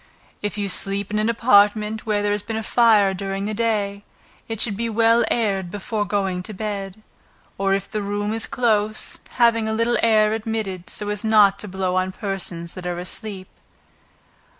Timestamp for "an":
1.19-1.29